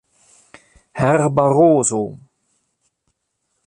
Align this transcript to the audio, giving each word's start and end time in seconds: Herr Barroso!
Herr 0.93 1.29
Barroso! 1.29 2.01